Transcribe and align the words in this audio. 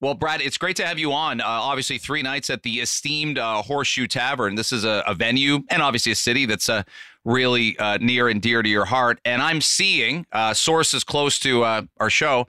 Well, 0.00 0.14
Brad, 0.14 0.40
it's 0.40 0.58
great 0.58 0.76
to 0.76 0.86
have 0.86 0.98
you 0.98 1.12
on. 1.12 1.40
Uh, 1.40 1.44
obviously, 1.46 1.98
three 1.98 2.22
nights 2.22 2.50
at 2.50 2.62
the 2.62 2.80
esteemed 2.80 3.36
uh, 3.36 3.62
Horseshoe 3.62 4.06
Tavern. 4.06 4.54
This 4.54 4.72
is 4.72 4.84
a, 4.84 5.02
a, 5.06 5.14
venue 5.14 5.64
and 5.70 5.82
obviously 5.82 6.12
a 6.12 6.14
city 6.14 6.46
that's 6.46 6.68
uh, 6.68 6.84
really 7.24 7.76
uh, 7.78 7.98
near 8.00 8.28
and 8.28 8.40
dear 8.40 8.62
to 8.62 8.68
your 8.68 8.84
heart. 8.84 9.20
And 9.24 9.42
I'm 9.42 9.60
seeing 9.60 10.24
uh, 10.30 10.54
sources 10.54 11.02
close 11.02 11.40
to 11.40 11.64
uh, 11.64 11.82
our 11.98 12.10
show. 12.10 12.46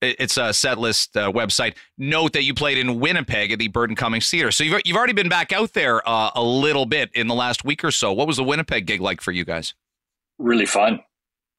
It's 0.00 0.36
a 0.36 0.52
set 0.52 0.78
list 0.78 1.14
website. 1.14 1.76
Note 1.96 2.32
that 2.32 2.42
you 2.42 2.54
played 2.54 2.76
in 2.76 2.98
Winnipeg 2.98 3.52
at 3.52 3.60
the 3.60 3.68
Burton 3.68 3.94
Cummings 3.94 4.28
Theater. 4.28 4.50
So 4.50 4.64
you've, 4.64 4.80
you've 4.84 4.96
already 4.96 5.12
been 5.12 5.28
back 5.28 5.52
out 5.52 5.74
there 5.74 6.02
a 6.04 6.42
little 6.42 6.86
bit 6.86 7.10
in 7.14 7.28
the 7.28 7.36
last 7.36 7.64
week 7.64 7.84
or 7.84 7.92
so. 7.92 8.12
What 8.12 8.26
was 8.26 8.36
the 8.36 8.42
Winnipeg 8.42 8.84
gig 8.84 9.00
like 9.00 9.20
for 9.20 9.30
you 9.30 9.44
guys? 9.44 9.74
Really 10.40 10.66
fun. 10.66 10.98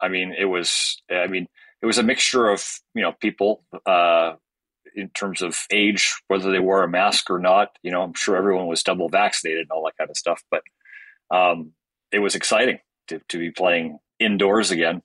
I 0.01 0.09
mean, 0.09 0.35
it 0.37 0.43
was. 0.43 1.01
I 1.09 1.27
mean, 1.27 1.47
it 1.81 1.85
was 1.85 1.97
a 1.99 2.03
mixture 2.03 2.49
of 2.49 2.81
you 2.93 3.01
know 3.01 3.13
people 3.13 3.63
in 4.95 5.09
terms 5.09 5.41
of 5.41 5.57
age, 5.71 6.15
whether 6.27 6.51
they 6.51 6.59
wore 6.59 6.83
a 6.83 6.87
mask 6.87 7.29
or 7.29 7.39
not. 7.39 7.69
You 7.81 7.91
know, 7.91 8.01
I'm 8.01 8.13
sure 8.13 8.35
everyone 8.35 8.67
was 8.67 8.83
double 8.83 9.09
vaccinated 9.09 9.61
and 9.61 9.71
all 9.71 9.85
that 9.85 9.97
kind 9.97 10.09
of 10.09 10.17
stuff. 10.17 10.41
But 10.51 10.63
um, 11.31 11.71
it 12.11 12.19
was 12.19 12.35
exciting 12.35 12.79
to, 13.07 13.19
to 13.29 13.37
be 13.37 13.51
playing 13.51 13.99
indoors 14.19 14.71
again. 14.71 15.01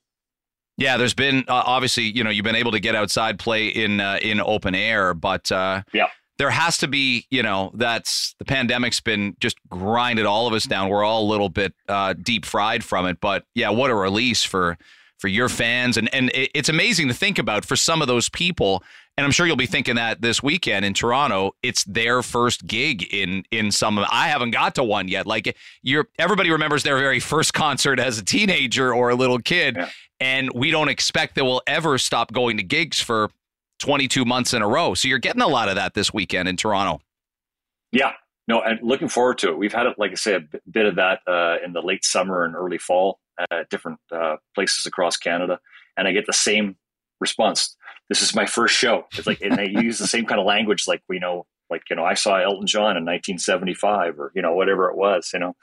Yeah, 0.77 0.97
there's 0.97 1.15
been 1.15 1.41
uh, 1.49 1.63
obviously, 1.67 2.05
you 2.05 2.23
know, 2.23 2.31
you've 2.31 2.45
been 2.45 2.55
able 2.55 2.73
to 2.73 2.81
get 2.81 2.95
outside, 2.95 3.39
play 3.39 3.67
in 3.67 4.01
uh, 4.01 4.19
in 4.23 4.41
open 4.41 4.77
air, 4.77 5.13
but 5.13 5.51
uh, 5.51 5.83
yeah, 5.93 6.07
there 6.39 6.51
has 6.51 6.79
to 6.79 6.89
be, 6.89 7.27
you 7.31 7.43
know, 7.43 7.73
that's 7.75 8.37
the 8.39 8.45
pandemic's 8.45 9.01
been 9.01 9.37
just 9.41 9.57
grinded 9.69 10.25
all 10.25 10.47
of 10.47 10.55
us 10.55 10.67
down. 10.67 10.89
We're 10.89 11.03
all 11.03 11.25
a 11.25 11.31
little 11.31 11.49
bit 11.49 11.75
uh, 11.89 12.13
deep 12.15 12.47
fried 12.47 12.85
from 12.85 13.07
it, 13.07 13.21
but 13.21 13.45
yeah, 13.57 13.71
what 13.71 13.91
a 13.91 13.95
release 13.95 14.45
for 14.45 14.79
for 15.19 15.27
your 15.27 15.49
fans, 15.49 15.97
and 15.97 16.13
and 16.15 16.31
it's 16.33 16.69
amazing 16.69 17.09
to 17.09 17.15
think 17.15 17.41
about 17.41 17.65
for 17.65 17.75
some 17.75 18.01
of 18.01 18.07
those 18.07 18.29
people 18.29 18.85
and 19.19 19.25
I'm 19.25 19.33
sure 19.33 19.49
you'll 19.49 19.57
be 19.57 19.67
thinking 19.67 19.97
that 19.97 20.23
this 20.23 20.45
weekend 20.45 20.85
in 20.85 20.95
Toronto, 20.95 21.57
it's 21.61 21.83
their 21.83 22.23
first 22.23 22.65
gig 22.69 23.03
in 23.13 23.43
in 23.51 23.73
some. 23.73 23.99
I 23.99 24.29
haven't 24.29 24.53
got 24.53 24.77
to 24.77 24.85
one 24.85 25.09
yet. 25.09 25.27
Like 25.27 25.57
you're, 25.83 26.07
everybody 26.21 26.53
remembers 26.53 26.85
their 26.85 26.97
very 26.97 27.19
first 27.19 27.53
concert 27.53 27.99
as 27.99 28.19
a 28.19 28.25
teenager 28.25 28.95
or 28.95 29.11
a 29.11 29.17
little 29.17 29.41
kid, 29.41 29.75
yeah. 29.77 29.89
and 30.21 30.51
we 30.55 30.71
don't 30.71 30.89
expect 30.89 31.35
that 31.35 31.45
we'll 31.45 31.63
ever 31.67 31.99
stop 31.99 32.33
going 32.33 32.59
to 32.59 32.63
gigs 32.63 33.01
for 33.01 33.31
22 33.81 34.25
months 34.25 34.55
in 34.55 34.63
a 34.63 34.69
row. 34.69 34.95
So 34.95 35.09
you're 35.09 35.19
getting 35.19 35.43
a 35.43 35.49
lot 35.49 35.69
of 35.69 35.75
that 35.75 35.95
this 35.95 36.15
weekend 36.15 36.49
in 36.49 36.57
Toronto. 36.57 37.01
Yeah, 37.91 38.13
no, 38.47 38.61
and 38.61 38.79
looking 38.83 39.09
forward 39.09 39.39
to 39.39 39.49
it. 39.49 39.59
We've 39.59 39.73
had 39.73 39.87
it, 39.87 39.99
like 39.99 40.13
I 40.13 40.15
say, 40.15 40.35
a 40.37 40.45
bit 40.71 40.87
of 40.87 40.95
that 40.95 41.23
uh, 41.27 41.57
in 41.65 41.73
the 41.73 41.83
late 41.83 42.05
summer 42.05 42.45
and 42.45 42.55
early 42.55 42.79
fall 42.79 43.19
at 43.51 43.69
different 43.69 43.99
uh, 44.13 44.37
places 44.55 44.87
across 44.87 45.17
Canada, 45.17 45.59
and 45.97 46.07
I 46.07 46.13
get 46.13 46.27
the 46.27 46.33
same 46.33 46.77
response 47.21 47.77
this 48.09 48.23
is 48.23 48.35
my 48.35 48.47
first 48.47 48.75
show. 48.75 49.07
It's 49.17 49.27
like, 49.27 49.41
and 49.41 49.57
they 49.57 49.69
use 49.83 49.99
the 49.99 50.07
same 50.07 50.27
kind 50.27 50.41
of 50.41 50.47
language, 50.47 50.87
like 50.87 51.03
we 51.09 51.19
know, 51.19 51.47
like 51.71 51.83
you 51.91 51.97
know, 51.97 52.05
I 52.05 52.15
saw 52.15 52.37
Elton 52.37 52.67
John 52.67 52.97
in 52.97 53.05
1975, 53.05 54.19
or 54.19 54.33
you 54.35 54.43
know, 54.43 54.55
whatever 54.55 54.91
it 54.91 54.97
was. 54.97 55.31
You 55.33 55.41
know, 55.41 55.57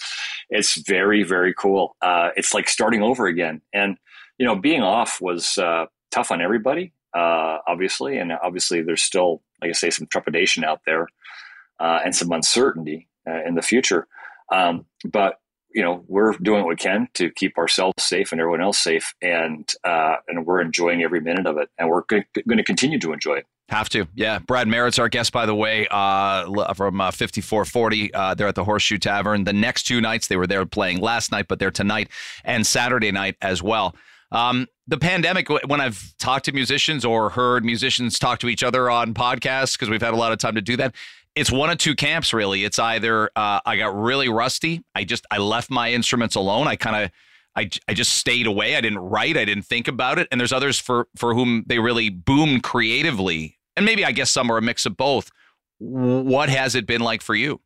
it's 0.49 0.75
very, 0.87 1.23
very 1.23 1.53
cool. 1.53 1.95
Uh, 2.01 2.29
it's 2.35 2.53
like 2.53 2.69
starting 2.69 3.01
over 3.01 3.25
again, 3.27 3.61
and 3.73 3.97
you 4.37 4.45
know, 4.45 4.55
being 4.55 4.81
off 4.81 5.19
was 5.19 5.57
uh, 5.57 5.85
tough 6.11 6.31
on 6.31 6.41
everybody, 6.41 6.93
uh, 7.15 7.59
obviously, 7.67 8.17
and 8.17 8.31
obviously, 8.31 8.81
there's 8.81 9.01
still, 9.01 9.41
like 9.61 9.69
I 9.69 9.73
say, 9.73 9.89
some 9.89 10.07
trepidation 10.07 10.63
out 10.63 10.81
there 10.85 11.07
uh, 11.79 11.99
and 12.03 12.15
some 12.15 12.31
uncertainty 12.31 13.07
uh, 13.27 13.43
in 13.45 13.55
the 13.55 13.61
future. 13.61 14.07
Um, 14.51 14.85
but 15.03 15.39
you 15.75 15.83
know 15.83 16.03
we're 16.07 16.31
doing 16.37 16.61
what 16.61 16.69
we 16.69 16.75
can 16.77 17.07
to 17.13 17.29
keep 17.29 17.57
ourselves 17.57 18.01
safe 18.01 18.31
and 18.31 18.39
everyone 18.39 18.61
else 18.61 18.79
safe 18.79 19.13
and 19.21 19.73
uh, 19.83 20.15
and 20.27 20.45
we're 20.45 20.61
enjoying 20.61 21.03
every 21.03 21.19
minute 21.19 21.45
of 21.45 21.57
it 21.57 21.69
and 21.77 21.89
we're 21.89 22.03
going 22.03 22.25
to 22.33 22.63
continue 22.63 22.97
to 22.97 23.13
enjoy 23.13 23.35
it. 23.35 23.45
Have 23.69 23.89
to. 23.89 24.07
Yeah. 24.15 24.39
Brad 24.39 24.67
merritt's 24.67 24.97
our 24.97 25.09
guest 25.09 25.33
by 25.33 25.45
the 25.45 25.53
way 25.53 25.85
uh, 25.91 26.73
from 26.73 27.01
uh, 27.01 27.11
54-40 27.11 28.09
uh, 28.13 28.33
they're 28.33 28.47
at 28.47 28.55
the 28.55 28.63
horseshoe 28.63 28.97
tavern. 28.97 29.43
The 29.43 29.53
next 29.53 29.83
two 29.83 29.99
nights 29.99 30.27
they 30.27 30.37
were 30.37 30.47
there 30.47 30.65
playing 30.65 31.01
last 31.01 31.31
night 31.31 31.47
but 31.49 31.59
they're 31.59 31.71
tonight 31.71 32.09
and 32.45 32.65
saturday 32.65 33.11
night 33.11 33.35
as 33.41 33.61
well 33.61 33.95
um, 34.35 34.67
the 34.87 34.97
pandemic 34.97 35.49
when 35.49 35.81
i've 35.81 36.13
talked 36.19 36.45
to 36.45 36.51
musicians 36.51 37.03
or 37.05 37.29
heard 37.29 37.65
musicians 37.65 38.19
talk 38.19 38.39
to 38.39 38.49
each 38.49 38.63
other 38.63 38.89
on 38.89 39.13
podcasts 39.13 39.73
because 39.73 39.89
we've 39.89 40.01
had 40.01 40.13
a 40.13 40.17
lot 40.17 40.31
of 40.31 40.37
time 40.37 40.55
to 40.55 40.61
do 40.61 40.77
that 40.77 40.93
it's 41.35 41.51
one 41.51 41.69
of 41.69 41.77
two 41.77 41.95
camps 41.95 42.33
really. 42.33 42.63
It's 42.63 42.79
either 42.79 43.29
uh, 43.35 43.59
i 43.65 43.77
got 43.77 43.97
really 43.97 44.29
rusty 44.29 44.83
i 44.93 45.03
just 45.03 45.25
i 45.31 45.37
left 45.37 45.69
my 45.69 45.91
instruments 45.91 46.35
alone 46.35 46.67
i 46.67 46.75
kind 46.75 47.05
of 47.05 47.11
I, 47.57 47.69
I 47.87 47.93
just 47.93 48.13
stayed 48.13 48.47
away 48.47 48.75
i 48.75 48.81
didn't 48.81 48.99
write 48.99 49.37
i 49.37 49.45
didn't 49.45 49.63
think 49.63 49.87
about 49.87 50.19
it 50.19 50.27
and 50.31 50.39
there's 50.39 50.53
others 50.53 50.79
for 50.79 51.07
for 51.15 51.33
whom 51.33 51.63
they 51.67 51.79
really 51.79 52.09
boomed 52.09 52.63
creatively 52.63 53.57
and 53.75 53.85
maybe 53.85 54.05
i 54.05 54.11
guess 54.11 54.31
some 54.31 54.51
are 54.51 54.57
a 54.57 54.61
mix 54.61 54.85
of 54.85 54.97
both. 54.97 55.31
What 55.77 56.47
has 56.47 56.73
it 56.73 56.87
been 56.87 57.01
like 57.01 57.21
for 57.21 57.35
you? 57.35 57.61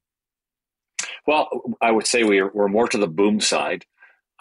Well 1.25 1.49
i 1.81 1.91
would 1.91 2.07
say 2.07 2.23
we're, 2.23 2.51
we're 2.53 2.67
more 2.67 2.87
to 2.87 2.97
the 2.97 3.07
boom 3.07 3.39
side 3.39 3.85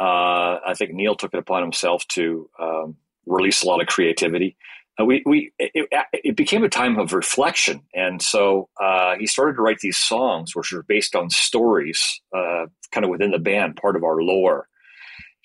uh, 0.00 0.58
i 0.66 0.74
think 0.76 0.92
neil 0.92 1.14
took 1.14 1.34
it 1.34 1.38
upon 1.38 1.62
himself 1.62 2.06
to 2.08 2.48
um, 2.60 2.96
release 3.28 3.62
a 3.62 3.66
lot 3.66 3.80
of 3.80 3.86
creativity. 3.86 4.56
Uh, 5.00 5.04
we, 5.04 5.22
we 5.24 5.52
it, 5.58 5.88
it, 6.12 6.36
became 6.36 6.64
a 6.64 6.68
time 6.68 6.98
of 6.98 7.12
reflection. 7.12 7.82
And 7.94 8.20
so 8.20 8.68
uh, 8.82 9.14
he 9.18 9.26
started 9.26 9.54
to 9.54 9.62
write 9.62 9.78
these 9.78 9.98
songs 9.98 10.56
which 10.56 10.72
are 10.72 10.82
based 10.82 11.14
on 11.14 11.30
stories 11.30 12.20
uh, 12.36 12.66
kind 12.90 13.04
of 13.04 13.10
within 13.10 13.30
the 13.30 13.38
band 13.38 13.76
part 13.76 13.94
of 13.94 14.02
our 14.02 14.20
lore. 14.20 14.66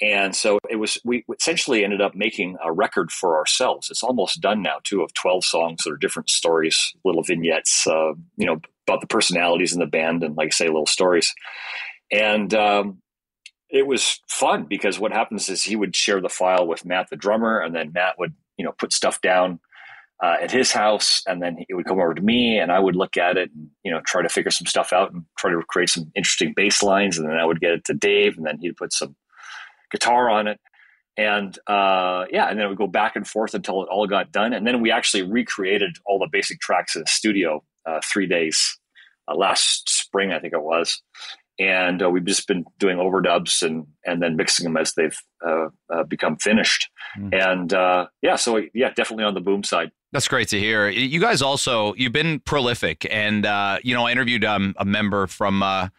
And 0.01 0.35
so 0.35 0.57
it 0.69 0.77
was 0.77 0.97
we 1.05 1.23
essentially 1.39 1.83
ended 1.83 2.01
up 2.01 2.15
making 2.15 2.57
a 2.63 2.73
record 2.73 3.11
for 3.11 3.37
ourselves. 3.37 3.89
It's 3.91 4.03
almost 4.03 4.41
done 4.41 4.63
now 4.63 4.77
too 4.83 5.03
of 5.03 5.13
12 5.13 5.45
songs 5.45 5.83
that 5.83 5.91
are 5.91 5.97
different 5.97 6.29
stories 6.29 6.93
little 7.05 7.21
vignettes 7.21 7.85
uh, 7.85 8.13
you 8.35 8.45
know 8.45 8.59
about 8.87 9.01
the 9.01 9.07
personalities 9.07 9.71
in 9.71 9.79
the 9.79 9.85
band 9.85 10.23
and 10.23 10.35
like 10.35 10.47
I 10.47 10.49
say 10.49 10.65
little 10.65 10.87
stories. 10.87 11.31
And 12.11 12.53
um, 12.55 13.02
it 13.73 13.87
was 13.87 14.21
fun 14.29 14.63
because 14.63 14.99
what 14.99 15.11
happens 15.11 15.49
is 15.49 15.63
he 15.63 15.75
would 15.75 15.95
share 15.95 16.21
the 16.21 16.29
file 16.29 16.65
with 16.65 16.85
Matt 16.85 17.09
the 17.09 17.17
drummer 17.17 17.59
and 17.59 17.75
then 17.75 17.91
Matt 17.91 18.17
would 18.17 18.33
you 18.57 18.63
know 18.63 18.71
put 18.71 18.93
stuff 18.93 19.19
down 19.19 19.59
uh, 20.23 20.37
at 20.41 20.51
his 20.51 20.71
house, 20.71 21.21
and 21.27 21.41
then 21.41 21.57
it 21.67 21.73
would 21.73 21.85
come 21.85 21.99
over 21.99 22.13
to 22.13 22.21
me, 22.21 22.57
and 22.57 22.71
I 22.71 22.79
would 22.79 22.95
look 22.95 23.17
at 23.17 23.35
it, 23.35 23.49
and 23.53 23.69
you 23.83 23.91
know, 23.91 23.99
try 24.05 24.21
to 24.21 24.29
figure 24.29 24.51
some 24.51 24.65
stuff 24.65 24.93
out 24.93 25.11
and 25.11 25.25
try 25.37 25.51
to 25.51 25.61
create 25.67 25.89
some 25.89 26.09
interesting 26.15 26.53
bass 26.55 26.81
lines, 26.81 27.17
and 27.17 27.27
then 27.27 27.35
I 27.35 27.45
would 27.45 27.59
get 27.59 27.73
it 27.73 27.83
to 27.85 27.93
Dave, 27.93 28.37
and 28.37 28.45
then 28.45 28.57
he'd 28.61 28.77
put 28.77 28.93
some 28.93 29.17
guitar 29.91 30.29
on 30.29 30.47
it, 30.47 30.61
and 31.17 31.57
uh, 31.67 32.25
yeah, 32.31 32.49
and 32.49 32.57
then 32.57 32.67
it 32.67 32.69
would 32.69 32.77
go 32.77 32.87
back 32.87 33.17
and 33.17 33.27
forth 33.27 33.53
until 33.53 33.83
it 33.83 33.89
all 33.89 34.07
got 34.07 34.31
done, 34.31 34.53
and 34.53 34.65
then 34.65 34.81
we 34.81 34.91
actually 34.91 35.23
recreated 35.23 35.97
all 36.05 36.19
the 36.19 36.29
basic 36.31 36.61
tracks 36.61 36.95
in 36.95 37.01
the 37.01 37.09
studio 37.09 37.61
uh, 37.85 37.99
three 38.01 38.27
days 38.27 38.79
uh, 39.27 39.35
last 39.35 39.89
spring, 39.89 40.31
I 40.31 40.39
think 40.39 40.53
it 40.53 40.63
was, 40.63 41.01
and 41.59 42.01
uh, 42.01 42.09
we've 42.09 42.25
just 42.25 42.47
been 42.47 42.65
doing 42.79 42.97
overdubs 42.97 43.61
and 43.61 43.85
and 44.05 44.21
then 44.21 44.35
mixing 44.35 44.63
them 44.63 44.77
as 44.77 44.93
they've 44.93 45.17
uh, 45.45 45.67
uh, 45.93 46.03
become 46.03 46.37
finished. 46.37 46.89
Mm. 47.17 47.51
And 47.51 47.73
uh, 47.73 48.07
yeah, 48.21 48.35
so 48.35 48.61
yeah, 48.73 48.91
definitely 48.91 49.25
on 49.25 49.33
the 49.33 49.41
boom 49.41 49.63
side. 49.63 49.91
That's 50.11 50.27
great 50.27 50.47
to 50.49 50.59
hear. 50.59 50.89
You 50.89 51.19
guys 51.19 51.41
also 51.41 51.93
you've 51.95 52.11
been 52.11 52.39
prolific, 52.39 53.07
and 53.09 53.45
uh, 53.45 53.79
you 53.83 53.93
know 53.93 54.05
I 54.05 54.11
interviewed 54.11 54.45
um, 54.45 54.75
a 54.77 54.85
member 54.85 55.27
from 55.27 55.63
uh, 55.63 55.89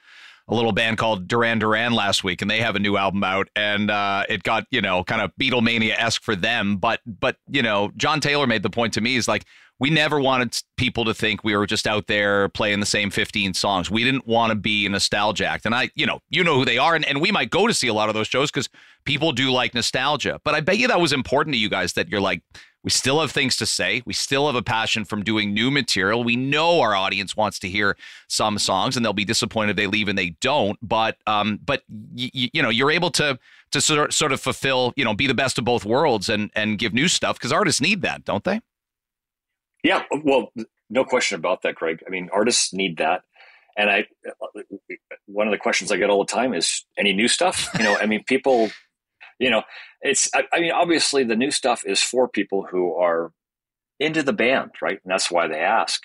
a 0.46 0.54
little 0.54 0.72
band 0.72 0.98
called 0.98 1.26
Duran 1.26 1.58
Duran 1.58 1.92
last 1.92 2.22
week, 2.22 2.42
and 2.42 2.50
they 2.50 2.60
have 2.60 2.76
a 2.76 2.78
new 2.78 2.96
album 2.96 3.24
out, 3.24 3.48
and 3.56 3.90
uh, 3.90 4.24
it 4.28 4.42
got 4.42 4.66
you 4.70 4.80
know 4.80 5.04
kind 5.04 5.22
of 5.22 5.32
Beatlemania 5.40 5.94
esque 5.98 6.22
for 6.22 6.36
them. 6.36 6.76
But 6.76 7.00
but 7.06 7.36
you 7.48 7.62
know, 7.62 7.92
John 7.96 8.20
Taylor 8.20 8.46
made 8.46 8.62
the 8.62 8.70
point 8.70 8.92
to 8.94 9.00
me 9.00 9.16
is 9.16 9.28
like 9.28 9.44
we 9.80 9.90
never 9.90 10.20
wanted 10.20 10.56
people 10.76 11.04
to 11.04 11.14
think 11.14 11.42
we 11.42 11.56
were 11.56 11.66
just 11.66 11.86
out 11.86 12.06
there 12.06 12.48
playing 12.50 12.80
the 12.80 12.86
same 12.86 13.10
15 13.10 13.54
songs. 13.54 13.90
We 13.90 14.04
didn't 14.04 14.26
want 14.26 14.50
to 14.50 14.54
be 14.54 14.86
a 14.86 14.88
nostalgia 14.88 15.46
act. 15.46 15.66
And 15.66 15.74
I, 15.74 15.90
you 15.94 16.06
know, 16.06 16.20
you 16.30 16.44
know 16.44 16.56
who 16.56 16.64
they 16.64 16.78
are. 16.78 16.94
And, 16.94 17.04
and 17.04 17.20
we 17.20 17.32
might 17.32 17.50
go 17.50 17.66
to 17.66 17.74
see 17.74 17.88
a 17.88 17.94
lot 17.94 18.08
of 18.08 18.14
those 18.14 18.28
shows 18.28 18.50
because 18.50 18.68
people 19.04 19.32
do 19.32 19.50
like 19.50 19.74
nostalgia. 19.74 20.40
But 20.44 20.54
I 20.54 20.60
bet 20.60 20.78
you 20.78 20.88
that 20.88 21.00
was 21.00 21.12
important 21.12 21.54
to 21.54 21.58
you 21.58 21.68
guys 21.68 21.94
that 21.94 22.08
you're 22.08 22.20
like, 22.20 22.42
we 22.84 22.90
still 22.90 23.20
have 23.20 23.32
things 23.32 23.56
to 23.56 23.66
say. 23.66 24.02
We 24.04 24.12
still 24.12 24.46
have 24.46 24.54
a 24.54 24.62
passion 24.62 25.06
from 25.06 25.24
doing 25.24 25.54
new 25.54 25.70
material. 25.70 26.22
We 26.22 26.36
know 26.36 26.80
our 26.82 26.94
audience 26.94 27.34
wants 27.34 27.58
to 27.60 27.68
hear 27.68 27.96
some 28.28 28.58
songs, 28.58 28.94
and 28.94 29.04
they'll 29.04 29.14
be 29.14 29.24
disappointed 29.24 29.70
if 29.70 29.76
they 29.76 29.86
leave 29.86 30.06
and 30.06 30.18
they 30.18 30.36
don't. 30.42 30.78
But 30.82 31.16
um, 31.26 31.58
but 31.64 31.82
y- 31.88 32.30
y- 32.34 32.50
you 32.52 32.62
know, 32.62 32.68
you're 32.68 32.90
able 32.90 33.10
to 33.12 33.38
to 33.72 33.80
sort 33.80 34.12
sort 34.12 34.32
of 34.32 34.40
fulfill, 34.40 34.92
you 34.96 35.04
know, 35.04 35.14
be 35.14 35.26
the 35.26 35.34
best 35.34 35.58
of 35.58 35.64
both 35.64 35.86
worlds 35.86 36.28
and 36.28 36.50
and 36.54 36.78
give 36.78 36.92
new 36.92 37.08
stuff 37.08 37.38
because 37.38 37.52
artists 37.52 37.80
need 37.80 38.02
that, 38.02 38.26
don't 38.26 38.44
they? 38.44 38.60
Yeah, 39.84 40.02
well, 40.24 40.50
no 40.88 41.04
question 41.04 41.38
about 41.38 41.62
that, 41.62 41.74
Greg. 41.74 42.02
I 42.06 42.10
mean, 42.10 42.30
artists 42.32 42.72
need 42.72 42.96
that. 42.96 43.22
And 43.76 43.90
I, 43.90 44.06
one 45.26 45.46
of 45.46 45.52
the 45.52 45.58
questions 45.58 45.92
I 45.92 45.96
get 45.96 46.08
all 46.08 46.24
the 46.24 46.32
time 46.32 46.54
is 46.54 46.84
any 46.96 47.12
new 47.12 47.28
stuff? 47.28 47.68
You 47.76 47.84
know, 47.84 47.96
I 48.00 48.06
mean, 48.06 48.24
people, 48.26 48.70
you 49.38 49.50
know, 49.50 49.62
it's, 50.00 50.30
I, 50.34 50.44
I 50.52 50.60
mean, 50.60 50.72
obviously 50.72 51.22
the 51.22 51.36
new 51.36 51.50
stuff 51.50 51.82
is 51.84 52.00
for 52.00 52.28
people 52.28 52.66
who 52.68 52.94
are 52.94 53.30
into 54.00 54.22
the 54.22 54.32
band, 54.32 54.70
right? 54.80 54.98
And 55.04 55.10
that's 55.12 55.30
why 55.30 55.48
they 55.48 55.60
ask. 55.60 56.00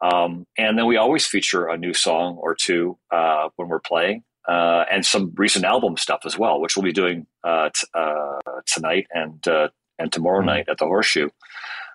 Um, 0.00 0.46
and 0.56 0.78
then 0.78 0.86
we 0.86 0.96
always 0.96 1.26
feature 1.26 1.66
a 1.66 1.76
new 1.76 1.92
song 1.92 2.36
or 2.40 2.54
two 2.54 2.96
uh, 3.10 3.48
when 3.56 3.68
we're 3.68 3.80
playing, 3.80 4.22
uh, 4.48 4.84
and 4.90 5.04
some 5.04 5.32
recent 5.36 5.64
album 5.64 5.96
stuff 5.96 6.20
as 6.24 6.38
well, 6.38 6.60
which 6.60 6.76
we'll 6.76 6.84
be 6.84 6.92
doing 6.92 7.26
uh, 7.42 7.68
t- 7.74 7.86
uh, 7.94 8.38
tonight 8.66 9.08
and 9.10 9.46
uh, 9.48 9.68
and 9.98 10.12
tomorrow 10.12 10.38
mm-hmm. 10.38 10.46
night 10.46 10.68
at 10.68 10.78
the 10.78 10.84
Horseshoe. 10.84 11.30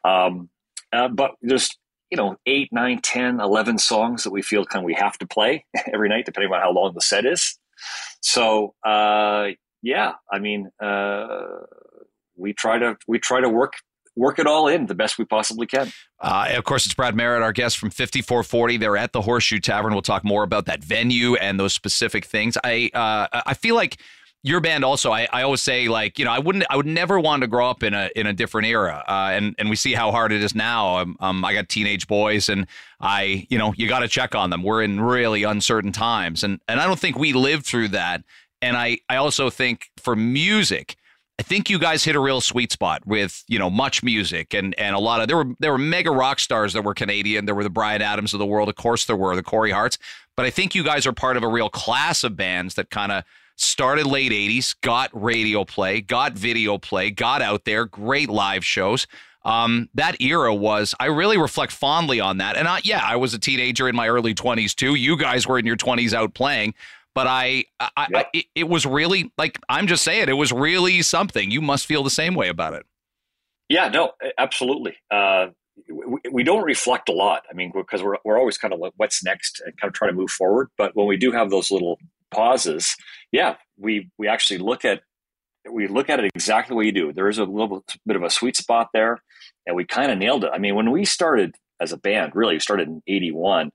Um, 0.04 0.50
uh, 0.94 1.08
but 1.10 1.32
there's 1.42 1.70
you 2.14 2.18
know, 2.18 2.38
eight, 2.46 2.70
nine, 2.72 3.00
10, 3.02 3.40
11 3.40 3.80
songs 3.80 4.24
that 4.24 4.30
we 4.30 4.44
feel 4.44 4.66
kind 4.66 4.84
of 4.84 4.86
we 4.86 4.94
have 4.94 5.18
to 5.18 5.26
play 5.26 5.66
every 5.92 6.08
night, 6.08 6.26
depending 6.28 6.54
on 6.54 6.62
how 6.62 6.72
long 6.72 6.94
the 6.94 7.02
set 7.02 7.26
is. 7.26 7.58
So, 8.22 8.76
uh, 8.86 9.48
yeah, 9.82 10.12
I 10.32 10.38
mean, 10.38 10.70
uh, 10.80 11.26
we 12.38 12.54
try 12.54 12.78
to 12.78 12.98
we 13.08 13.18
try 13.18 13.42
to 13.42 13.50
work 13.50 13.74
work 14.16 14.38
it 14.38 14.46
all 14.46 14.68
in 14.68 14.86
the 14.86 14.94
best 14.94 15.18
we 15.18 15.26
possibly 15.26 15.66
can. 15.66 15.92
Uh, 16.20 16.50
of 16.56 16.64
course, 16.66 16.86
it's 16.86 16.94
Brad 16.94 17.16
Merritt, 17.16 17.42
our 17.42 17.52
guest 17.52 17.80
from 17.80 17.90
54-40. 17.90 18.80
They're 18.80 18.96
at 18.96 19.12
the 19.12 19.22
Horseshoe 19.22 19.60
Tavern. 19.60 19.94
We'll 19.94 20.04
talk 20.04 20.24
more 20.24 20.44
about 20.44 20.68
that 20.68 20.84
venue 20.84 21.34
and 21.36 21.60
those 21.60 21.74
specific 21.74 22.26
things. 22.26 22.60
I 22.64 22.92
uh, 22.94 23.42
I 23.48 23.56
feel 23.56 23.74
like 23.74 23.98
your 24.44 24.60
band 24.60 24.84
also. 24.84 25.12
I, 25.12 25.28
I 25.32 25.44
always 25.44 25.62
say 25.62 25.88
like 25.88 26.20
you 26.20 26.26
know 26.26 26.32
I 26.32 26.40
wouldn't 26.40 26.66
I 26.70 26.76
would 26.76 26.86
never 26.86 27.20
want 27.20 27.42
to 27.42 27.48
grow 27.48 27.70
up 27.70 27.82
in 27.82 27.94
a 27.94 28.10
in 28.16 28.28
a 28.28 28.34
different 28.34 28.68
era. 28.68 29.04
Uh, 29.08 29.32
and 29.32 29.56
and 29.58 29.70
we 29.70 29.76
see 29.76 29.94
how 29.94 30.12
hard 30.12 30.32
it 30.32 30.44
is 30.44 30.54
now. 30.54 31.00
Um, 31.00 31.18
um 31.20 31.46
I 31.46 31.54
got 31.54 31.70
teenage 31.70 32.08
boys, 32.08 32.50
and 32.50 32.68
I 33.00 33.48
you 33.50 33.58
know 33.58 33.74
you 33.78 33.88
got 33.88 34.00
to 34.00 34.08
check 34.08 34.36
on 34.36 34.50
them. 34.50 34.62
We're 34.62 34.84
in 34.84 35.02
really 35.02 35.44
uncertain 35.44 35.92
times, 35.92 36.44
and 36.44 36.60
and 36.68 36.80
I 36.80 36.86
don't 36.86 37.00
think 37.00 37.18
we 37.18 37.34
lived 37.34 37.66
through 37.66 37.90
that. 37.90 38.24
And 38.62 38.78
I 38.78 39.00
I 39.10 39.16
also 39.16 39.50
think 39.50 39.90
for 39.98 40.16
music 40.16 40.98
I 41.40 41.44
think 41.44 41.70
you 41.70 41.80
guys 41.80 42.04
hit 42.04 42.16
a 42.16 42.20
real 42.20 42.42
sweet 42.42 42.72
spot 42.72 43.08
with 43.08 43.44
you 43.48 43.58
know 43.58 43.70
much 43.70 44.04
music 44.04 44.54
and 44.54 44.78
and 44.78 44.96
a 44.96 45.00
lot 45.00 45.20
of 45.20 45.28
there 45.28 45.38
were 45.38 45.56
there 45.60 45.72
were 45.72 45.80
mega 45.80 46.12
rock 46.12 46.40
stars 46.40 46.74
that 46.74 46.84
were 46.84 46.94
Canadian. 46.94 47.46
There 47.46 47.56
were 47.56 47.64
the 47.64 47.72
Bryan 47.72 48.02
Adams 48.02 48.34
of 48.34 48.40
the 48.40 48.46
world, 48.46 48.70
of 48.70 48.76
course 48.76 49.06
there 49.06 49.16
were 49.16 49.36
the 49.36 49.44
Corey 49.44 49.72
Harts, 49.72 49.98
but 50.38 50.46
I 50.46 50.52
think 50.52 50.76
you 50.76 50.84
guys 50.84 51.08
are 51.08 51.14
part 51.14 51.36
of 51.36 51.44
a 51.44 51.48
real 51.48 51.70
class 51.70 52.24
of 52.24 52.36
bands 52.36 52.76
that 52.76 52.92
kind 52.92 53.12
of 53.12 53.24
started 53.56 54.06
late 54.06 54.32
80s, 54.32 54.76
got 54.82 55.10
radio 55.14 55.64
play, 55.66 56.02
got 56.02 56.34
video 56.34 56.78
play, 56.78 57.12
got 57.12 57.42
out 57.42 57.66
there, 57.66 57.86
great 57.86 58.30
live 58.30 58.66
shows. 58.66 59.08
Um, 59.46 59.90
that 59.94 60.22
era 60.22 60.54
was 60.54 60.96
I 61.00 61.08
really 61.08 61.38
reflect 61.38 61.74
fondly 61.74 62.20
on 62.20 62.38
that. 62.38 62.56
And 62.56 62.68
I, 62.68 62.80
yeah, 62.84 63.04
I 63.04 63.18
was 63.18 63.34
a 63.34 63.40
teenager 63.40 63.90
in 63.90 63.96
my 63.96 64.08
early 64.08 64.34
20s 64.34 64.74
too. 64.74 64.96
You 64.96 65.18
guys 65.18 65.46
were 65.46 65.60
in 65.60 65.66
your 65.66 65.76
20s 65.76 66.14
out 66.14 66.34
playing. 66.34 66.74
But 67.16 67.28
I, 67.28 67.66
I, 67.80 68.08
yep. 68.12 68.30
I, 68.34 68.44
it 68.56 68.68
was 68.68 68.86
really 68.86 69.32
like 69.38 69.60
I'm 69.70 69.86
just 69.86 70.04
saying 70.04 70.30
it 70.30 70.34
was 70.34 70.52
really 70.52 71.02
something. 71.04 71.52
You 71.52 71.62
must 71.62 71.86
feel 71.86 72.04
the 72.04 72.10
same 72.10 72.34
way 72.34 72.50
about 72.50 72.74
it. 72.74 72.86
Yeah, 73.70 73.90
no, 73.90 74.14
absolutely. 74.38 74.96
Uh, 75.12 75.48
we, 75.90 76.20
we, 76.32 76.44
don't 76.44 76.64
reflect 76.64 77.10
a 77.10 77.12
lot. 77.12 77.44
I 77.50 77.54
mean, 77.54 77.72
because 77.74 78.02
we're 78.02 78.18
we're 78.26 78.40
always 78.40 78.58
kind 78.58 78.74
of 78.74 78.80
like, 78.80 78.94
what's 78.98 79.24
next 79.24 79.62
and 79.64 79.78
kind 79.80 79.90
of 79.90 79.94
try 79.94 80.08
to 80.08 80.14
move 80.14 80.32
forward. 80.32 80.70
But 80.78 80.96
when 80.96 81.08
we 81.08 81.18
do 81.18 81.32
have 81.32 81.52
those 81.52 81.70
little 81.70 82.00
pauses, 82.34 82.96
yeah, 83.32 83.56
we 83.78 84.10
we 84.18 84.28
actually 84.28 84.60
look 84.60 84.86
at 84.86 85.02
we 85.72 85.88
look 85.88 86.10
at 86.10 86.20
it 86.20 86.32
exactly 86.36 86.76
what 86.76 86.86
you 86.86 86.92
do. 86.92 87.14
There 87.14 87.30
is 87.30 87.38
a 87.38 87.46
little 87.46 87.84
bit 88.06 88.16
of 88.16 88.24
a 88.24 88.30
sweet 88.30 88.56
spot 88.56 88.90
there, 88.94 89.22
and 89.66 89.76
we 89.76 89.86
kind 89.86 90.12
of 90.12 90.18
nailed 90.18 90.44
it. 90.44 90.52
I 90.54 90.58
mean, 90.58 90.76
when 90.76 90.92
we 90.92 91.06
started 91.06 91.56
as 91.80 91.92
a 91.92 91.98
band, 91.98 92.36
really, 92.36 92.56
we 92.56 92.60
started 92.60 92.88
in 92.88 93.02
'81. 93.08 93.72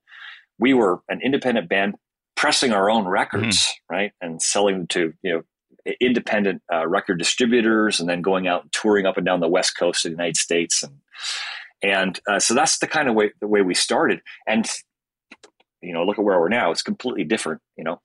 We 0.58 0.75
were 0.75 1.00
an 1.08 1.20
independent 1.22 1.69
band 1.69 1.94
pressing 2.37 2.72
our 2.72 2.90
own 2.90 3.06
records, 3.06 3.58
mm-hmm. 3.58 3.94
right, 3.94 4.12
and 4.20 4.40
selling 4.43 4.78
them 4.78 4.87
to 4.88 5.12
you 5.22 5.32
know 5.32 5.43
independent 6.00 6.62
uh, 6.72 6.87
record 6.87 7.19
distributors, 7.19 8.00
and 8.00 8.08
then 8.08 8.22
going 8.22 8.46
out 8.46 8.62
and 8.62 8.72
touring 8.72 9.06
up 9.06 9.16
and 9.16 9.26
down 9.26 9.40
the 9.40 9.49
west 9.49 9.76
coast 9.78 10.05
of 10.05 10.10
the 10.10 10.16
United 10.16 10.37
States, 10.37 10.82
and 10.82 10.99
and 11.82 12.20
uh, 12.28 12.38
so 12.38 12.55
that's 12.55 12.78
the 12.78 12.87
kind 12.87 13.08
of 13.08 13.14
way 13.14 13.32
the 13.40 13.49
way 13.49 13.62
we 13.62 13.75
started, 13.75 14.20
and 14.46 14.69
you 15.82 15.92
know 15.92 16.04
look 16.04 16.19
at 16.19 16.25
where 16.25 16.38
we're 16.40 16.48
now 16.48 16.70
it's 16.70 16.82
completely 16.82 17.25
different 17.25 17.60
you 17.76 17.84
know? 17.84 18.00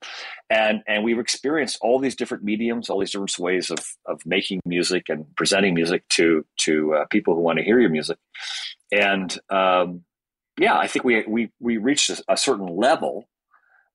And 0.48 0.82
and 0.86 1.04
we've 1.04 1.18
experienced 1.18 1.78
all 1.82 1.98
these 1.98 2.14
different 2.14 2.44
mediums 2.44 2.88
all 2.88 3.00
these 3.00 3.10
different 3.10 3.36
ways 3.38 3.70
of 3.70 3.80
of 4.06 4.24
making 4.24 4.60
music 4.64 5.08
and 5.08 5.26
presenting 5.36 5.74
music 5.74 6.08
to 6.10 6.46
to 6.58 6.94
uh, 6.94 7.04
people 7.10 7.34
who 7.34 7.40
want 7.40 7.58
to 7.58 7.64
hear 7.64 7.80
your 7.80 7.90
music. 7.90 8.18
And 8.92 9.36
um, 9.50 10.04
yeah 10.58 10.76
i 10.78 10.86
think 10.86 11.04
we 11.04 11.24
we 11.26 11.50
we 11.60 11.76
reached 11.76 12.10
a, 12.10 12.22
a 12.28 12.36
certain 12.36 12.66
level 12.66 13.24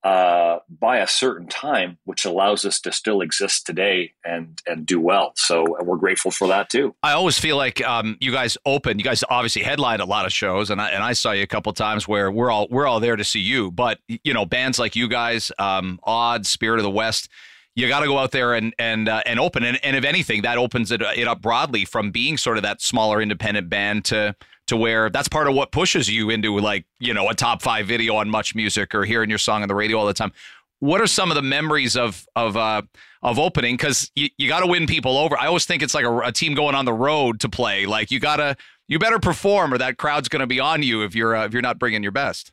uh, 0.04 0.60
by 0.70 1.00
a 1.00 1.08
certain 1.08 1.48
time, 1.48 1.98
which 2.06 2.24
allows 2.24 2.64
us 2.64 2.80
to 2.82 2.92
still 2.92 3.22
exist 3.22 3.66
today 3.66 4.14
and 4.24 4.62
and 4.66 4.86
do 4.86 5.00
well. 5.00 5.34
So 5.36 5.66
we're 5.82 5.98
grateful 5.98 6.32
for 6.32 6.48
that 6.48 6.70
too. 6.70 6.96
I 7.04 7.12
always 7.12 7.38
feel 7.38 7.58
like 7.58 7.86
um, 7.86 8.18
you 8.22 8.32
guys 8.32 8.58
open. 8.66 8.98
You 8.98 9.04
guys 9.04 9.24
obviously 9.30 9.64
headline 9.64 10.00
a 10.00 10.06
lot 10.06 10.26
of 10.26 10.32
shows, 10.32 10.70
and 10.70 10.82
I 10.82 10.90
and 10.90 11.04
I 11.04 11.14
saw 11.14 11.32
you 11.32 11.44
a 11.44 11.48
couple 11.48 11.74
times 11.74 12.08
where 12.08 12.32
we're 12.32 12.50
all 12.50 12.68
we're 12.70 12.88
all 12.88 13.00
there 13.00 13.16
to 13.16 13.24
see 13.24 13.42
you. 13.42 13.72
But 13.72 14.00
you 14.08 14.34
know, 14.34 14.46
bands 14.46 14.80
like 14.80 14.96
you 14.96 15.10
guys, 15.10 15.52
um, 15.60 16.00
Odd, 16.04 16.46
Spirit 16.46 16.80
of 16.80 16.84
the 16.84 16.92
West. 16.92 17.30
You 17.76 17.88
got 17.88 18.02
to 18.02 18.08
go 18.08 18.18
out 18.18 18.32
there 18.32 18.56
and 18.56 18.74
and 18.80 19.08
uh, 19.08 19.22
and 19.26 19.40
open, 19.40 19.64
and, 19.64 19.80
and 19.84 19.96
if 19.96 20.04
anything, 20.04 20.42
that 20.42 20.58
opens 20.58 20.92
it, 20.92 21.02
it 21.02 21.28
up 21.28 21.42
broadly 21.42 21.86
from 21.86 22.12
being 22.12 22.36
sort 22.36 22.58
of 22.58 22.64
that 22.64 22.82
smaller 22.82 23.22
independent 23.22 23.70
band 23.70 24.06
to 24.06 24.36
to 24.70 24.78
where 24.78 25.10
that's 25.10 25.28
part 25.28 25.48
of 25.48 25.56
what 25.56 25.72
pushes 25.72 26.10
you 26.10 26.30
into 26.30 26.58
like 26.60 26.86
you 27.00 27.14
know 27.14 27.28
a 27.30 27.34
top 27.34 27.62
five 27.62 27.88
video 27.88 28.16
on 28.16 28.30
much 28.30 28.56
music 28.56 28.96
or 28.96 29.04
hearing 29.04 29.30
your 29.30 29.40
song 29.40 29.62
on 29.62 29.68
the 29.68 29.76
radio 29.76 29.98
all 29.98 30.06
the 30.06 30.14
time. 30.14 30.32
What 30.80 31.02
are 31.02 31.08
some 31.08 31.30
of 31.30 31.36
the 31.36 31.42
memories 31.42 31.98
of 31.98 32.26
of 32.36 32.56
uh 32.56 32.84
of 33.22 33.38
opening? 33.38 33.76
Because 33.76 34.10
you, 34.16 34.30
you 34.38 34.48
got 34.48 34.62
to 34.62 34.68
win 34.68 34.88
people 34.88 35.18
over. 35.18 35.38
I 35.38 35.48
always 35.48 35.66
think 35.66 35.84
it's 35.84 35.94
like 35.94 36.06
a, 36.06 36.20
a, 36.20 36.32
team 36.32 36.54
going 36.54 36.74
on 36.74 36.86
the 36.86 36.94
road 36.94 37.42
to 37.42 37.50
play. 37.50 37.86
Like 37.86 38.12
you 38.12 38.20
gotta 38.20 38.56
you 38.88 39.00
better 39.00 39.20
perform 39.20 39.74
or 39.74 39.78
that 39.80 39.98
crowd's 39.98 40.30
going 40.30 40.40
to 40.40 40.48
be 40.48 40.60
on 40.60 40.84
you 40.84 41.04
if 41.04 41.16
you're 41.16 41.36
uh, 41.36 41.46
if 41.46 41.54
you're 41.54 41.62
not 41.62 41.80
bringing 41.80 42.04
your 42.04 42.12
best. 42.12 42.52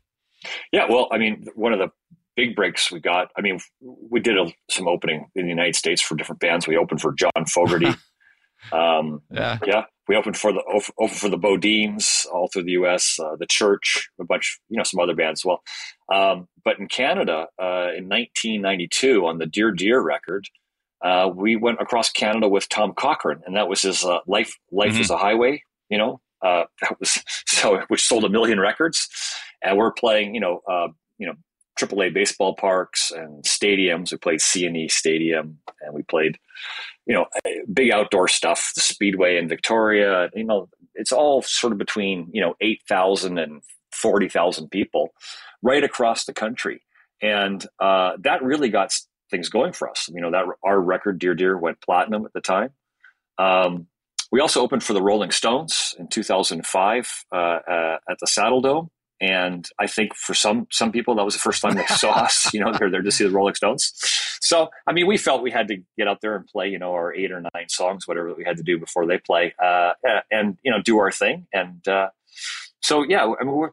Yeah 0.73 0.87
well 0.89 1.09
i 1.13 1.19
mean 1.19 1.47
one 1.55 1.73
of 1.73 1.79
the 1.79 1.89
big 2.37 2.55
breaks 2.55 2.93
we 2.93 3.01
got 3.01 3.31
i 3.37 3.41
mean 3.41 3.59
we 3.81 4.21
did 4.21 4.37
a, 4.37 4.47
some 4.71 4.87
opening 4.87 5.27
in 5.35 5.45
the 5.45 5.49
united 5.49 5.75
states 5.75 6.01
for 6.01 6.15
different 6.15 6.41
bands. 6.41 6.67
We 6.67 6.77
opened 6.77 7.01
for 7.01 7.13
john 7.13 7.47
fogerty. 7.49 7.95
Um, 8.73 9.23
yeah. 9.31 9.59
yeah 9.65 9.85
we 10.09 10.17
opened 10.17 10.37
for 10.37 10.53
the 10.53 10.63
opened 10.99 11.19
for 11.19 11.29
the 11.29 11.39
Bodines 11.39 12.27
all 12.33 12.49
through 12.49 12.65
the 12.65 12.73
U.S., 12.73 13.19
uh, 13.23 13.37
the 13.37 13.47
Church, 13.47 14.09
a 14.21 14.25
bunch, 14.25 14.59
you 14.69 14.77
know, 14.77 14.85
some 14.85 15.01
other 15.01 15.15
bands 15.15 15.41
as 15.41 15.45
well. 15.45 15.63
Um, 16.13 16.49
but 16.65 16.79
in 16.79 16.89
Canada, 16.89 17.47
uh, 17.61 17.91
in 17.97 18.09
1992, 18.09 19.27
on 19.27 19.39
the 19.39 19.47
Dear 19.47 19.73
Dear 19.73 20.01
record, 20.01 20.47
uh, 21.05 21.31
we 21.35 21.57
went 21.57 21.81
across 21.81 22.11
Canada 22.11 22.49
with 22.49 22.69
Tom 22.69 22.93
Cochrane, 22.95 23.43
and 23.47 23.57
that 23.57 23.69
was 23.69 23.83
his 23.83 24.05
uh, 24.05 24.19
"Life 24.27 24.57
Life 24.71 24.93
mm-hmm. 24.93 25.01
is 25.01 25.11
a 25.11 25.19
Highway." 25.19 25.63
You 25.91 25.99
know, 25.99 26.21
uh, 26.43 26.65
that 26.83 26.99
was 26.99 27.23
so 27.47 27.81
which 27.89 28.07
sold 28.07 28.25
a 28.25 28.29
million 28.29 28.61
records, 28.61 29.09
and 29.63 29.77
we're 29.77 29.93
playing, 29.93 30.35
you 30.35 30.41
know, 30.41 30.61
uh, 30.71 30.89
you 31.19 31.27
know, 31.27 31.35
AAA 31.79 32.13
baseball 32.13 32.55
parks 32.55 33.11
and 33.11 33.45
stadiums. 33.45 34.13
We 34.13 34.19
played 34.19 34.41
CNE 34.41 34.91
Stadium, 34.91 35.59
and 35.81 35.95
we 35.95 36.03
played 36.03 36.39
you 37.07 37.15
know, 37.15 37.27
big 37.73 37.93
outdoor 37.93 38.27
stuff, 38.27 38.73
the 38.75 38.81
Speedway 38.81 39.37
in 39.37 39.49
Victoria, 39.49 40.29
you 40.35 40.45
know, 40.45 40.69
it's 40.95 41.13
all 41.13 41.43
sort 41.43 41.73
of 41.73 41.79
between, 41.79 42.29
you 42.33 42.41
know, 42.41 42.55
8,000 42.61 43.39
and 43.39 43.63
40,000 43.93 44.69
people 44.71 45.11
right 45.63 45.85
across 45.85 46.25
the 46.25 46.35
country. 46.35 46.83
And 47.23 47.65
uh, 47.79 48.13
that 48.21 48.43
really 48.43 48.69
got 48.69 48.95
things 49.31 49.49
going 49.49 49.73
for 49.73 49.89
us. 49.89 50.09
You 50.13 50.21
know, 50.21 50.31
that 50.33 50.45
our 50.65 50.81
record, 50.81 51.19
Dear 51.19 51.35
Dear, 51.35 51.57
went 51.57 51.81
platinum 51.81 52.25
at 52.25 52.33
the 52.33 52.41
time. 52.41 52.71
Um, 53.39 53.87
we 54.33 54.41
also 54.41 54.63
opened 54.63 54.83
for 54.83 54.93
the 54.93 55.03
Rolling 55.03 55.31
Stones 55.31 55.95
in 55.99 56.09
2005 56.09 57.25
uh, 57.33 57.37
uh, 57.37 57.99
at 58.11 58.19
the 58.21 58.27
Saddledome. 58.27 58.89
And 59.21 59.67
I 59.79 59.87
think 59.87 60.15
for 60.15 60.35
some 60.35 60.67
some 60.71 60.93
people 60.93 61.15
that 61.15 61.25
was 61.25 61.35
the 61.35 61.41
first 61.41 61.63
time 61.63 61.75
they 61.75 61.87
saw 61.87 62.11
us. 62.25 62.53
You 62.53 62.61
know, 62.61 62.73
they're 62.73 62.91
there 62.91 63.03
to 63.03 63.11
see 63.11 63.25
the 63.25 63.31
Rolling 63.31 63.55
Stones. 63.55 63.93
So 64.41 64.69
I 64.87 64.93
mean, 64.93 65.07
we 65.07 65.17
felt 65.17 65.43
we 65.43 65.51
had 65.51 65.69
to 65.69 65.79
get 65.97 66.09
out 66.09 66.21
there 66.21 66.37
and 66.37 66.47
play. 66.47 66.69
You 66.69 66.79
know, 66.79 66.93
our 66.93 67.15
eight 67.15 67.33
or 67.33 67.41
nine 67.41 67.69
songs, 67.69 68.07
whatever 68.07 68.35
we 68.35 68.45
had 68.45 68.57
to 68.59 68.63
do 68.63 68.79
before 68.79 69.07
they 69.07 69.19
play, 69.19 69.55
uh, 69.63 69.93
and 70.31 70.59
you 70.63 70.71
know, 70.71 70.83
do 70.83 70.99
our 70.99 71.11
thing. 71.11 71.47
And 71.53 71.87
uh, 71.89 72.11
so 72.81 73.03
yeah, 73.03 73.25
I 73.25 73.45
mean, 73.45 73.55
we're 73.55 73.71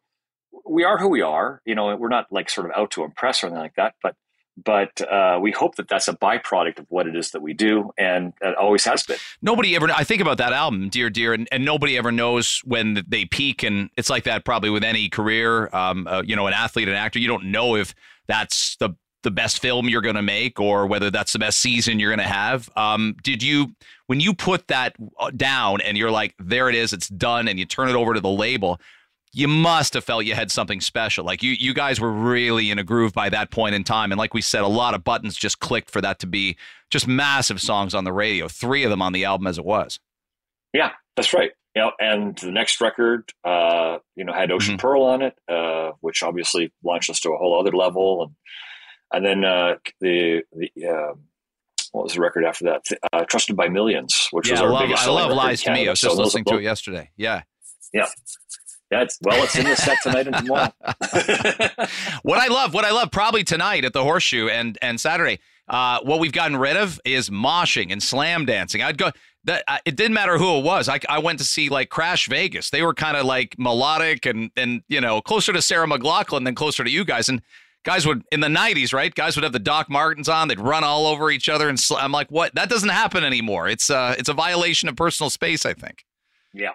we 0.65 0.83
are 0.83 0.97
who 0.97 1.09
we 1.09 1.21
are. 1.21 1.61
You 1.65 1.75
know, 1.75 1.95
we're 1.95 2.09
not 2.09 2.31
like 2.31 2.49
sort 2.49 2.67
of 2.67 2.73
out 2.75 2.91
to 2.91 3.03
impress 3.03 3.43
or 3.43 3.47
anything 3.47 3.63
like 3.63 3.75
that. 3.75 3.95
But 4.01 4.15
but 4.57 5.01
uh, 5.01 5.39
we 5.41 5.51
hope 5.51 5.75
that 5.75 5.87
that's 5.87 6.07
a 6.07 6.13
byproduct 6.13 6.79
of 6.79 6.85
what 6.89 7.07
it 7.07 7.15
is 7.15 7.31
that 7.31 7.41
we 7.41 7.53
do, 7.53 7.91
and 7.97 8.33
it 8.41 8.55
always 8.55 8.85
has 8.85 9.03
been. 9.03 9.17
Nobody 9.41 9.75
ever. 9.75 9.89
I 9.91 10.03
think 10.03 10.21
about 10.21 10.37
that 10.37 10.53
album, 10.53 10.89
Dear 10.89 11.09
Dear, 11.09 11.33
and, 11.33 11.47
and 11.51 11.65
nobody 11.65 11.97
ever 11.97 12.11
knows 12.11 12.61
when 12.63 13.03
they 13.07 13.25
peak, 13.25 13.63
and 13.63 13.89
it's 13.97 14.09
like 14.09 14.23
that 14.25 14.45
probably 14.45 14.69
with 14.69 14.83
any 14.83 15.09
career. 15.09 15.69
Um, 15.73 16.07
uh, 16.07 16.21
you 16.25 16.35
know, 16.35 16.47
an 16.47 16.53
athlete, 16.53 16.87
an 16.87 16.95
actor, 16.95 17.19
you 17.19 17.27
don't 17.27 17.45
know 17.45 17.75
if 17.75 17.93
that's 18.27 18.75
the 18.77 18.95
the 19.23 19.31
best 19.31 19.61
film 19.61 19.87
you're 19.89 20.01
going 20.01 20.15
to 20.15 20.21
make 20.21 20.59
or 20.59 20.85
whether 20.85 21.09
that's 21.09 21.31
the 21.31 21.39
best 21.39 21.59
season 21.59 21.97
you're 21.99 22.11
going 22.11 22.19
to 22.19 22.25
have. 22.25 22.69
Um, 22.75 23.15
did 23.23 23.41
you 23.41 23.73
when 24.07 24.19
you 24.19 24.33
put 24.33 24.67
that 24.67 24.95
uh, 25.19 25.31
down 25.31 25.81
and 25.81 25.97
you're 25.97 26.11
like, 26.11 26.35
there 26.39 26.69
it 26.69 26.75
is, 26.75 26.93
it's 26.93 27.07
done, 27.07 27.47
and 27.47 27.57
you 27.57 27.65
turn 27.65 27.89
it 27.89 27.95
over 27.95 28.13
to 28.13 28.19
the 28.19 28.29
label? 28.29 28.79
You 29.33 29.47
must 29.47 29.95
have 29.95 30.03
felt 30.03 30.25
you 30.25 30.35
had 30.35 30.51
something 30.51 30.79
special. 30.79 31.25
Like 31.25 31.41
you, 31.41 31.51
you 31.51 31.73
guys 31.73 31.99
were 31.99 32.11
really 32.11 32.69
in 32.69 32.77
a 32.77 32.83
groove 32.83 33.13
by 33.13 33.29
that 33.29 33.49
point 33.49 33.73
in 33.73 33.83
time. 33.83 34.11
And 34.11 34.19
like 34.19 34.35
we 34.35 34.41
said, 34.41 34.61
a 34.61 34.67
lot 34.67 34.93
of 34.93 35.03
buttons 35.03 35.35
just 35.35 35.59
clicked 35.59 35.89
for 35.89 36.01
that 36.01 36.19
to 36.19 36.27
be 36.27 36.55
just 36.91 37.07
massive 37.07 37.59
songs 37.59 37.95
on 37.95 38.03
the 38.03 38.13
radio. 38.13 38.47
Three 38.47 38.83
of 38.83 38.91
them 38.91 39.01
on 39.01 39.11
the 39.11 39.25
album 39.25 39.47
as 39.47 39.57
it 39.57 39.65
was. 39.65 39.99
Yeah, 40.71 40.91
that's 41.15 41.33
right. 41.33 41.51
You 41.75 41.81
know, 41.81 41.91
and 41.99 42.37
the 42.37 42.51
next 42.51 42.79
record, 42.79 43.31
uh, 43.43 43.97
you 44.15 44.23
know, 44.23 44.33
had 44.33 44.51
Ocean 44.51 44.75
mm-hmm. 44.75 44.81
Pearl 44.81 45.01
on 45.01 45.23
it, 45.23 45.33
uh, 45.51 45.91
which 46.01 46.21
obviously 46.21 46.71
launched 46.83 47.09
us 47.09 47.19
to 47.21 47.31
a 47.31 47.37
whole 47.37 47.59
other 47.59 47.75
level. 47.75 48.21
And 48.23 48.35
and 49.11 49.25
then 49.25 49.43
uh, 49.43 49.75
the 49.99 50.43
the 50.51 50.69
uh, 50.87 51.13
what 51.91 52.03
was 52.03 52.13
the 52.13 52.21
record 52.21 52.45
after 52.45 52.65
that? 52.65 52.81
Uh, 53.11 53.25
Trusted 53.25 53.55
by 53.55 53.69
Millions, 53.69 54.27
which 54.29 54.47
yeah, 54.47 54.53
was 54.53 54.61
our 54.61 54.67
I 54.67 54.71
love, 54.71 54.83
biggest. 54.83 55.07
I 55.07 55.09
love 55.09 55.31
Lies 55.31 55.63
to 55.63 55.71
Me. 55.71 55.87
I 55.87 55.89
was 55.89 55.99
just 55.99 56.15
so 56.15 56.21
listening 56.21 56.45
to 56.45 56.57
it 56.57 56.63
yesterday. 56.63 57.09
Yeah, 57.17 57.41
yeah 57.91 58.05
Yeah, 58.93 59.07
well, 59.23 59.43
it's 59.43 59.55
in 59.55 59.65
the 59.65 59.75
set 59.75 59.97
tonight 60.03 60.27
and 60.27 60.35
tomorrow. 60.35 60.71
what 62.21 62.37
I 62.37 62.47
love, 62.47 62.75
what 62.75 62.85
I 62.85 62.91
love, 62.91 63.09
probably 63.09 63.43
tonight 63.43 63.85
at 63.85 63.93
the 63.93 64.03
Horseshoe 64.03 64.49
and 64.49 64.77
and 64.83 65.01
Saturday. 65.01 65.39
Uh, 65.67 65.99
what 66.03 66.19
we've 66.19 66.31
gotten 66.31 66.57
rid 66.57 66.77
of 66.77 66.99
is 67.03 67.31
moshing 67.31 67.91
and 67.91 68.03
slam 68.03 68.45
dancing. 68.45 68.83
I'd 68.83 68.99
go. 68.99 69.09
That 69.45 69.63
uh, 69.67 69.79
it 69.83 69.95
didn't 69.95 70.13
matter 70.13 70.37
who 70.37 70.59
it 70.59 70.63
was. 70.63 70.87
I, 70.87 70.99
I 71.09 71.17
went 71.19 71.39
to 71.39 71.43
see 71.43 71.69
like 71.69 71.89
Crash 71.89 72.27
Vegas. 72.27 72.69
They 72.69 72.83
were 72.83 72.93
kind 72.93 73.17
of 73.17 73.25
like 73.25 73.55
melodic 73.57 74.27
and 74.27 74.51
and 74.55 74.83
you 74.87 75.01
know 75.01 75.21
closer 75.21 75.51
to 75.53 75.61
Sarah 75.61 75.87
McLachlan 75.87 76.45
than 76.45 76.53
closer 76.53 76.83
to 76.83 76.89
you 76.91 77.03
guys. 77.03 77.29
And 77.29 77.41
guys 77.83 78.05
would 78.05 78.23
in 78.31 78.39
the 78.39 78.47
90s 78.47 78.93
right 78.93 79.13
guys 79.13 79.35
would 79.35 79.43
have 79.43 79.51
the 79.51 79.59
doc 79.59 79.89
martens 79.89 80.29
on 80.29 80.47
they'd 80.47 80.57
run 80.57 80.85
all 80.85 81.05
over 81.05 81.29
each 81.29 81.49
other 81.49 81.67
and 81.67 81.77
sl- 81.77 81.97
i'm 81.97 82.13
like 82.13 82.29
what 82.31 82.55
that 82.55 82.69
doesn't 82.69 82.87
happen 82.87 83.25
anymore 83.25 83.67
it's 83.67 83.89
uh 83.89 84.15
it's 84.17 84.29
a 84.29 84.33
violation 84.33 84.87
of 84.87 84.95
personal 84.95 85.29
space 85.29 85.65
i 85.65 85.73
think 85.73 86.05
yeah 86.53 86.71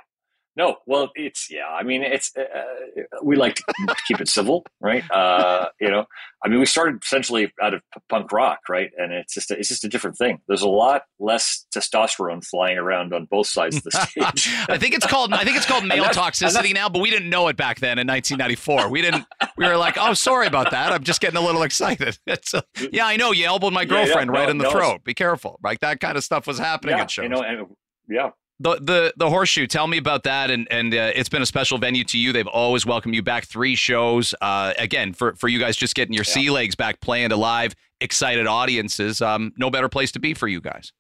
no, 0.59 0.79
well, 0.87 1.11
it's 1.15 1.49
yeah. 1.50 1.69
I 1.69 1.85
mean, 1.85 2.03
it's 2.03 2.33
uh, 2.37 2.43
uh 2.43 3.21
we 3.23 3.37
like 3.37 3.55
to 3.55 3.62
keep 4.09 4.21
it 4.21 4.27
civil, 4.29 4.67
right? 4.81 5.09
Uh, 5.09 5.69
you 5.81 5.88
know, 5.88 6.05
I 6.45 6.49
mean, 6.49 6.59
we 6.59 6.67
started 6.67 7.00
essentially 7.00 7.53
out 7.62 7.75
of 7.75 7.83
punk 8.09 8.33
rock, 8.33 8.59
right? 8.69 8.91
And 8.99 9.12
it's 9.12 9.35
just 9.35 9.53
a, 9.53 9.59
it's 9.59 9.69
just 9.69 9.85
a 9.85 9.88
different 9.88 10.19
thing. 10.19 10.41
There's 10.49 10.62
a 10.62 10.69
lot 10.69 11.03
less 11.21 11.65
testosterone 11.73 12.45
flying 12.45 12.77
around 12.77 13.15
on 13.15 13.27
both 13.27 13.47
sides 13.47 13.77
of 13.77 13.85
the 13.85 13.93
stage. 13.93 14.53
I 14.69 14.79
think 14.79 14.97
it's 14.97 15.07
called 15.07 15.33
I 15.33 15.45
think 15.45 15.57
it's 15.57 15.67
called 15.67 15.87
male 15.87 16.07
toxicity 16.07 16.75
now, 16.75 16.88
but 16.88 17.03
we 17.03 17.11
didn't 17.11 17.31
know 17.31 17.47
it 17.47 17.57
back 17.57 17.79
then 17.79 18.00
in 18.00 18.09
1994. 18.09 18.91
We 18.91 19.00
didn't. 19.00 19.27
We 19.57 19.65
were 19.65 19.77
like, 19.77 19.97
oh, 19.97 20.12
sorry 20.15 20.49
about 20.49 20.73
that. 20.73 20.91
I'm 20.91 21.05
just 21.05 21.21
getting 21.21 21.38
a 21.38 21.45
little 21.45 21.62
excited. 21.62 22.19
It's 22.27 22.53
a, 22.53 22.62
yeah, 22.93 23.07
I 23.07 23.17
know 23.17 23.33
you 23.33 23.47
elbowed 23.47 23.73
my 23.73 23.85
girlfriend 23.85 24.11
yeah, 24.15 24.21
yeah, 24.21 24.25
no, 24.25 24.33
right 24.33 24.49
in 24.49 24.59
the 24.59 24.65
no, 24.65 24.71
throat. 24.71 25.03
Be 25.03 25.15
careful. 25.15 25.59
Like 25.62 25.81
that 25.81 25.99
kind 25.99 26.17
of 26.17 26.23
stuff 26.23 26.47
was 26.47 26.59
happening 26.59 26.97
yeah, 26.97 27.03
at 27.03 27.11
shows. 27.11 27.23
You 27.23 27.29
know, 27.31 27.43
and 27.43 27.67
yeah, 28.09 28.31
the 28.61 28.77
the 28.77 29.15
the 29.17 29.31
horseshoe 29.31 29.67
tell 29.67 29.87
me 29.87 29.99
about 29.99 30.25
that 30.25 30.50
and 30.50 30.67
and 30.71 30.93
uh, 30.93 31.12
it's 31.15 31.29
been 31.29 31.43
a 31.43 31.47
special 31.47 31.79
venue 31.79 32.05
to 32.05 32.19
you. 32.19 32.33
They've 32.33 32.47
always 32.47 32.85
welcomed 32.85 33.15
you 33.15 33.23
back. 33.23 33.45
Three 33.45 33.75
shows 33.75 34.35
uh, 34.41 34.75
again 34.79 35.12
for 35.12 35.35
for 35.37 35.49
you 35.49 35.59
guys 35.59 35.77
just 35.77 35.95
getting 35.95 36.15
your 36.15 36.25
yeah. 36.27 36.35
sea 36.35 36.50
legs 36.50 36.75
back 36.75 37.00
playing 37.00 37.31
to 37.31 37.37
live 37.37 37.75
excited 38.00 38.47
audiences. 38.47 39.23
Um, 39.23 39.53
no 39.57 39.71
better 39.71 39.88
place 39.88 40.12
to 40.12 40.19
be 40.19 40.35
for 40.35 40.49
you 40.49 40.61
guys. 40.61 40.93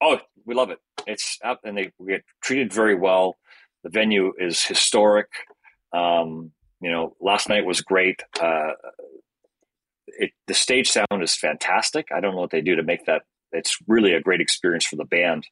Oh 0.00 0.18
we 0.44 0.54
love 0.54 0.70
it. 0.70 0.78
It's 1.06 1.38
up 1.44 1.60
and 1.64 1.76
they 1.76 1.92
we 1.98 2.12
get 2.12 2.24
treated 2.42 2.72
very 2.72 2.94
well. 2.94 3.36
The 3.84 3.90
venue 3.90 4.32
is 4.38 4.64
historic. 4.64 5.28
Um, 5.92 6.52
you 6.80 6.90
know 6.90 7.14
last 7.20 7.48
night 7.48 7.64
was 7.64 7.80
great. 7.82 8.22
Uh, 8.40 8.72
it, 10.06 10.32
the 10.48 10.54
stage 10.54 10.90
sound 10.90 11.22
is 11.22 11.36
fantastic. 11.36 12.08
I 12.12 12.20
don't 12.20 12.34
know 12.34 12.40
what 12.40 12.50
they 12.50 12.62
do 12.62 12.74
to 12.74 12.82
make 12.82 13.06
that 13.06 13.22
it's 13.52 13.76
really 13.86 14.12
a 14.12 14.20
great 14.20 14.40
experience 14.40 14.86
for 14.86 14.96
the 14.96 15.04
band 15.04 15.46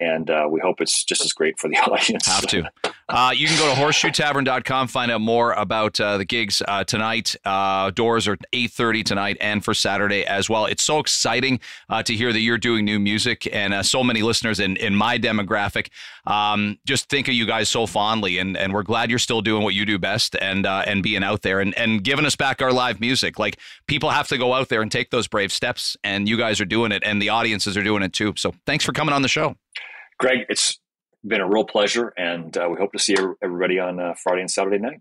and 0.00 0.30
uh, 0.30 0.46
we 0.50 0.60
hope 0.60 0.80
it's 0.80 1.04
just 1.04 1.24
as 1.24 1.32
great 1.32 1.58
for 1.58 1.68
the 1.68 1.76
audience. 1.90 2.26
Have 2.26 2.46
to. 2.48 2.70
Uh, 3.08 3.32
you 3.34 3.46
can 3.46 3.58
go 3.58 3.74
to 3.74 3.80
horseshoetavern.com, 3.80 4.88
find 4.88 5.10
out 5.10 5.20
more 5.20 5.52
about 5.52 6.00
uh, 6.00 6.16
the 6.16 6.24
gigs 6.24 6.62
uh, 6.66 6.84
tonight. 6.84 7.36
Uh, 7.44 7.90
doors 7.90 8.26
are 8.26 8.36
8.30 8.52 9.04
tonight 9.04 9.36
and 9.40 9.62
for 9.62 9.74
Saturday 9.74 10.24
as 10.24 10.48
well. 10.48 10.64
It's 10.64 10.82
so 10.82 11.00
exciting 11.00 11.60
uh, 11.90 12.02
to 12.02 12.14
hear 12.14 12.32
that 12.32 12.40
you're 12.40 12.58
doing 12.58 12.84
new 12.84 12.98
music 12.98 13.46
and 13.52 13.84
so 13.84 14.02
many 14.02 14.22
listeners 14.22 14.58
in, 14.58 14.76
in 14.76 14.94
my 14.94 15.18
demographic 15.18 15.88
um, 16.26 16.78
just 16.86 17.10
think 17.10 17.28
of 17.28 17.34
you 17.34 17.44
guys 17.44 17.68
so 17.68 17.86
fondly. 17.86 18.38
And, 18.38 18.56
and 18.56 18.72
we're 18.72 18.82
glad 18.82 19.10
you're 19.10 19.18
still 19.18 19.42
doing 19.42 19.62
what 19.62 19.74
you 19.74 19.84
do 19.84 19.98
best 19.98 20.34
and 20.40 20.64
and 20.66 21.02
being 21.02 21.22
out 21.22 21.42
there 21.42 21.60
and, 21.60 21.76
and 21.76 22.02
giving 22.02 22.24
us 22.24 22.36
back 22.36 22.62
our 22.62 22.72
live 22.72 23.00
music. 23.00 23.38
Like 23.38 23.58
people 23.86 24.10
have 24.10 24.28
to 24.28 24.38
go 24.38 24.54
out 24.54 24.70
there 24.70 24.80
and 24.80 24.90
take 24.90 25.10
those 25.10 25.28
brave 25.28 25.52
steps 25.52 25.96
and 26.02 26.28
you 26.28 26.38
guys 26.38 26.60
are 26.60 26.64
doing 26.64 26.92
it 26.92 27.02
and 27.04 27.20
the 27.20 27.28
audiences 27.28 27.76
are 27.76 27.82
doing 27.82 28.02
it 28.02 28.12
too. 28.12 28.32
So 28.36 28.54
thanks 28.64 28.84
for 28.84 28.92
coming 28.92 29.12
on 29.12 29.20
the 29.22 29.28
show. 29.28 29.56
Greg, 30.18 30.46
it's 30.48 30.78
been 31.26 31.40
a 31.40 31.48
real 31.48 31.64
pleasure, 31.64 32.12
and 32.16 32.56
uh, 32.56 32.68
we 32.70 32.76
hope 32.78 32.92
to 32.92 32.98
see 32.98 33.16
everybody 33.42 33.78
on 33.78 34.00
uh, 34.00 34.14
Friday 34.22 34.40
and 34.40 34.50
Saturday 34.50 34.78
night. 34.78 35.00